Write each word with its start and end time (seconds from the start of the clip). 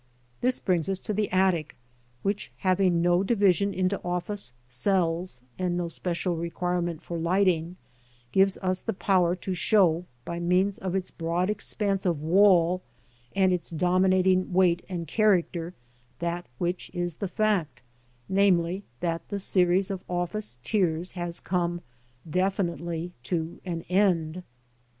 This 0.41 0.59
brings 0.59 0.89
us 0.89 0.97
to 0.97 1.13
the 1.13 1.29
attic, 1.31 1.75
which, 2.23 2.51
having 2.57 3.03
no 3.03 3.21
division 3.21 3.71
into 3.71 4.01
office 4.03 4.51
cells, 4.67 5.43
and 5.59 5.77
no 5.77 5.89
special 5.89 6.35
requirement 6.37 7.03
for 7.03 7.19
lighting, 7.19 7.75
gives 8.31 8.57
us 8.63 8.79
the 8.79 8.93
power 8.93 9.35
to 9.35 9.53
show 9.53 10.05
by 10.25 10.39
means 10.39 10.79
of 10.79 10.95
its 10.95 11.11
broad 11.11 11.51
expanse 11.51 12.03
of 12.07 12.19
wall, 12.19 12.81
and 13.35 13.53
its 13.53 13.69
dominating 13.69 14.51
weight 14.51 14.83
and 14.89 15.07
character, 15.07 15.75
that 16.17 16.47
which 16.57 16.89
is 16.95 17.13
the 17.13 17.27
fact, 17.27 17.83
ŌĆö 18.27 18.35
namely, 18.35 18.83
that 19.01 19.29
the 19.29 19.37
series 19.37 19.91
of 19.91 20.01
office 20.09 20.57
tiers 20.63 21.11
has 21.11 21.39
come 21.39 21.79
definitely 22.27 23.11
to 23.21 23.61
an 23.65 23.83
end. 23.83 24.41